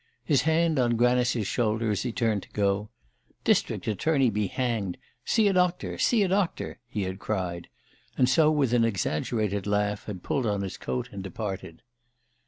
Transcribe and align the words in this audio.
His 0.25 0.41
hand 0.49 0.79
on 0.79 0.97
Granice's 0.97 1.45
shoulder, 1.45 1.91
as 1.91 2.01
he 2.01 2.11
turned 2.11 2.41
to 2.41 2.49
go 2.49 2.89
"District 3.43 3.87
Attorney 3.87 4.31
be 4.31 4.47
hanged; 4.47 4.97
see 5.23 5.47
a 5.47 5.53
doctor, 5.53 5.99
see 5.99 6.23
a 6.23 6.27
doctor!" 6.27 6.79
he 6.89 7.03
had 7.03 7.19
cried; 7.19 7.67
and 8.17 8.27
so, 8.27 8.49
with 8.49 8.73
an 8.73 8.83
exaggerated 8.83 9.67
laugh, 9.67 10.05
had 10.05 10.23
pulled 10.23 10.47
on 10.47 10.61
his 10.63 10.75
coat 10.77 11.09
and 11.11 11.21
departed. 11.21 11.83